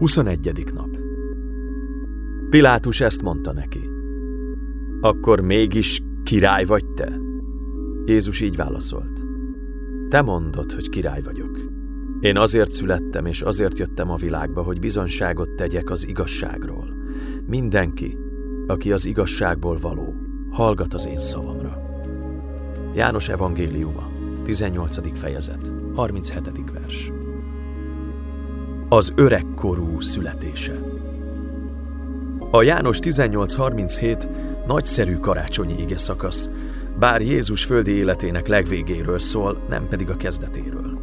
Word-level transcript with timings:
21. 0.00 0.64
nap 0.74 0.98
Pilátus 2.50 3.00
ezt 3.00 3.22
mondta 3.22 3.52
neki. 3.52 3.90
Akkor 5.00 5.40
mégis 5.40 6.00
király 6.22 6.64
vagy 6.64 6.86
te? 6.86 7.20
Jézus 8.04 8.40
így 8.40 8.56
válaszolt. 8.56 9.24
Te 10.08 10.22
mondod, 10.22 10.72
hogy 10.72 10.88
király 10.88 11.20
vagyok. 11.24 11.60
Én 12.20 12.36
azért 12.36 12.72
születtem, 12.72 13.26
és 13.26 13.42
azért 13.42 13.78
jöttem 13.78 14.10
a 14.10 14.14
világba, 14.14 14.62
hogy 14.62 14.78
bizonságot 14.78 15.50
tegyek 15.50 15.90
az 15.90 16.08
igazságról. 16.08 16.94
Mindenki, 17.46 18.18
aki 18.66 18.92
az 18.92 19.04
igazságból 19.04 19.76
való, 19.80 20.14
hallgat 20.50 20.94
az 20.94 21.06
én 21.06 21.20
szavamra. 21.20 21.82
János 22.94 23.28
evangéliuma, 23.28 24.10
18. 24.42 25.18
fejezet, 25.18 25.72
37. 25.94 26.72
vers. 26.72 27.12
Az 28.92 29.12
öregkorú 29.14 30.00
születése. 30.00 30.80
A 32.50 32.62
János 32.62 32.98
18.37 32.98 34.28
nagyszerű 34.66 35.16
karácsonyi 35.16 35.80
ige 35.80 35.96
szakasz, 35.96 36.50
bár 36.98 37.20
Jézus 37.20 37.64
földi 37.64 37.90
életének 37.90 38.46
legvégéről 38.46 39.18
szól, 39.18 39.62
nem 39.68 39.88
pedig 39.88 40.10
a 40.10 40.16
kezdetéről. 40.16 41.00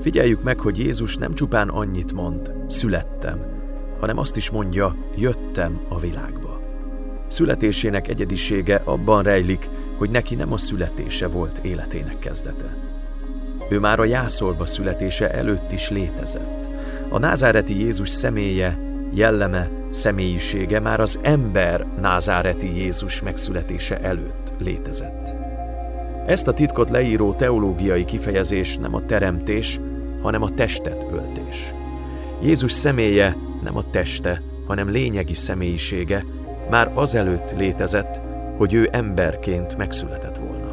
Figyeljük 0.00 0.42
meg, 0.42 0.60
hogy 0.60 0.78
Jézus 0.78 1.16
nem 1.16 1.34
csupán 1.34 1.68
annyit 1.68 2.12
mond, 2.12 2.52
születtem, 2.66 3.40
hanem 4.00 4.18
azt 4.18 4.36
is 4.36 4.50
mondja, 4.50 4.96
jöttem 5.16 5.80
a 5.88 5.98
világba. 5.98 6.60
Születésének 7.26 8.08
egyedisége 8.08 8.82
abban 8.84 9.22
rejlik, 9.22 9.68
hogy 9.98 10.10
neki 10.10 10.34
nem 10.34 10.52
a 10.52 10.58
születése 10.58 11.28
volt 11.28 11.58
életének 11.58 12.18
kezdete. 12.18 12.93
Ő 13.68 13.78
már 13.78 14.00
a 14.00 14.04
jászolba 14.04 14.66
születése 14.66 15.30
előtt 15.30 15.72
is 15.72 15.90
létezett. 15.90 16.68
A 17.08 17.18
názáreti 17.18 17.78
Jézus 17.78 18.08
személye, 18.08 18.78
jelleme, 19.14 19.68
személyisége 19.90 20.80
már 20.80 21.00
az 21.00 21.18
ember 21.22 21.86
názáreti 22.00 22.76
Jézus 22.76 23.22
megszületése 23.22 24.00
előtt 24.00 24.52
létezett. 24.58 25.34
Ezt 26.26 26.48
a 26.48 26.52
titkot 26.52 26.90
leíró 26.90 27.32
teológiai 27.32 28.04
kifejezés 28.04 28.76
nem 28.76 28.94
a 28.94 29.06
teremtés, 29.06 29.80
hanem 30.22 30.42
a 30.42 30.50
testet 30.50 31.06
öltés. 31.12 31.74
Jézus 32.42 32.72
személye 32.72 33.36
nem 33.62 33.76
a 33.76 33.90
teste, 33.90 34.42
hanem 34.66 34.90
lényegi 34.90 35.34
személyisége 35.34 36.24
már 36.70 36.90
azelőtt 36.94 37.54
létezett, 37.58 38.20
hogy 38.56 38.74
ő 38.74 38.88
emberként 38.92 39.76
megszületett 39.76 40.36
volna. 40.36 40.63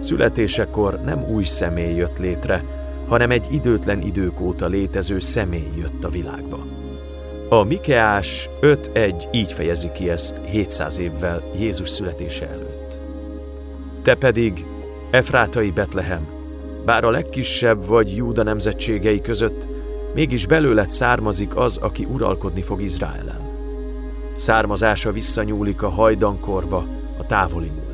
Születésekor 0.00 1.00
nem 1.04 1.24
új 1.24 1.44
személy 1.44 1.94
jött 1.94 2.18
létre, 2.18 2.64
hanem 3.06 3.30
egy 3.30 3.46
időtlen 3.50 4.02
idők 4.02 4.40
óta 4.40 4.66
létező 4.66 5.18
személy 5.18 5.70
jött 5.78 6.04
a 6.04 6.08
világba. 6.08 6.66
A 7.48 7.64
Mikeás 7.64 8.50
5.1 8.60 9.28
így 9.32 9.52
fejezi 9.52 9.90
ki 9.90 10.10
ezt 10.10 10.40
700 10.46 10.98
évvel 10.98 11.42
Jézus 11.58 11.88
születése 11.88 12.48
előtt. 12.48 13.00
Te 14.02 14.14
pedig, 14.14 14.64
Efrátai 15.10 15.70
Betlehem, 15.70 16.26
bár 16.84 17.04
a 17.04 17.10
legkisebb 17.10 17.86
vagy 17.86 18.16
Júda 18.16 18.42
nemzetségei 18.42 19.20
között, 19.20 19.66
mégis 20.14 20.46
belőled 20.46 20.90
származik 20.90 21.56
az, 21.56 21.76
aki 21.76 22.04
uralkodni 22.04 22.62
fog 22.62 22.82
Izraelen. 22.82 23.40
Származása 24.36 25.12
visszanyúlik 25.12 25.82
a 25.82 25.88
hajdankorba, 25.88 26.86
a 27.18 27.26
távoli 27.26 27.68
múltba. 27.68 27.89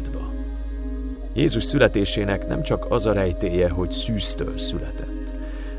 Jézus 1.37 1.65
születésének 1.65 2.47
nem 2.47 2.63
csak 2.63 2.87
az 2.89 3.07
a 3.07 3.13
rejtéje, 3.13 3.69
hogy 3.69 3.91
szűztől 3.91 4.59
született. 4.59 5.35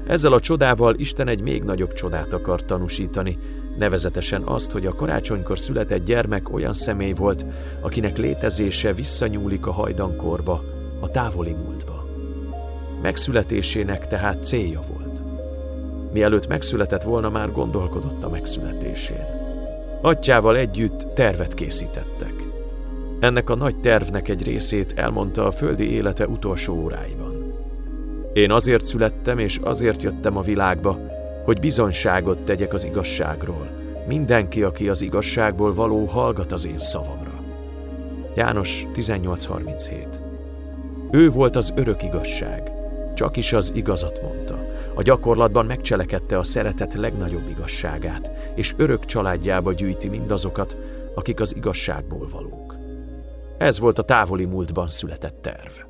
Ezzel 0.08 0.33
a 0.33 0.39
csodával 0.39 0.95
Isten 0.97 1.27
egy 1.27 1.41
még 1.41 1.63
nagyobb 1.63 1.94
csodát 1.94 2.33
akar 2.33 2.66
tanúsítani, 2.66 3.38
nevezetesen 3.78 4.41
azt, 4.44 4.72
hogy 4.72 4.85
a 4.85 4.95
karácsonykor 4.95 5.59
született 5.59 6.05
gyermek 6.05 6.53
olyan 6.53 6.73
személy 6.73 7.11
volt, 7.11 7.45
akinek 7.81 8.17
létezése 8.17 8.94
visszanyúlik 8.94 9.66
a 9.66 9.72
hajdankorba, 9.72 10.63
a 11.00 11.12
távoli 11.12 11.53
múltba. 11.53 12.07
Megszületésének 13.01 14.07
tehát 14.07 14.44
célja 14.44 14.79
volt. 14.94 15.23
Mielőtt 16.13 16.47
megszületett 16.47 17.03
volna, 17.03 17.29
már 17.29 17.51
gondolkodott 17.51 18.23
a 18.23 18.29
megszületésén. 18.29 19.25
Atyával 20.01 20.57
együtt 20.57 21.07
tervet 21.13 21.53
készítettek. 21.53 22.37
Ennek 23.19 23.50
a 23.50 23.55
nagy 23.55 23.79
tervnek 23.79 24.28
egy 24.28 24.44
részét 24.44 24.94
elmondta 24.95 25.45
a 25.45 25.51
földi 25.51 25.91
élete 25.91 26.28
utolsó 26.28 26.73
óráiban. 26.73 27.53
Én 28.33 28.51
azért 28.51 28.85
születtem 28.85 29.38
és 29.39 29.57
azért 29.63 30.01
jöttem 30.01 30.38
a 30.38 30.41
világba, 30.41 31.00
hogy 31.45 31.59
bizonyságot 31.59 32.39
tegyek 32.39 32.73
az 32.73 32.85
igazságról. 32.85 33.69
Mindenki, 34.07 34.63
aki 34.63 34.89
az 34.89 35.01
igazságból 35.01 35.73
való, 35.73 36.05
hallgat 36.05 36.51
az 36.51 36.67
én 36.67 36.78
szavamra. 36.78 37.44
János 38.35 38.85
18.37 38.94 40.19
Ő 41.11 41.29
volt 41.29 41.55
az 41.55 41.73
örök 41.75 42.03
igazság. 42.03 42.72
Csak 43.16 43.38
is 43.38 43.53
az 43.53 43.72
igazat 43.75 44.22
mondta. 44.22 44.66
A 44.95 45.01
gyakorlatban 45.01 45.66
megcselekedte 45.66 46.38
a 46.38 46.44
szeretet 46.44 46.94
legnagyobb 46.94 47.49
igazságát, 47.49 48.31
és 48.55 48.73
örök 48.78 49.05
családjába 49.05 49.73
gyűjti 49.73 50.07
mindazokat, 50.07 50.78
akik 51.16 51.39
az 51.39 51.55
igazságból 51.55 52.28
valók. 52.31 52.66
Ez 53.57 53.79
volt 53.79 54.00
a 54.00 54.03
távoli 54.03 54.45
múltban 54.45 54.88
született 54.88 55.41
terv. 55.41 55.87